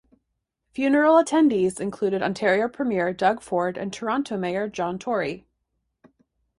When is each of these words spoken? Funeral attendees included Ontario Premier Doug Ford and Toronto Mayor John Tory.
Funeral 0.71 1.23
attendees 1.23 1.79
included 1.79 2.23
Ontario 2.23 2.67
Premier 2.67 3.13
Doug 3.13 3.39
Ford 3.39 3.77
and 3.77 3.93
Toronto 3.93 4.35
Mayor 4.35 4.67
John 4.67 4.97
Tory. 4.97 5.45